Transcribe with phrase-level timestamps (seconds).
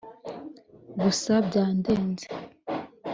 [1.01, 2.25] gusa byandeze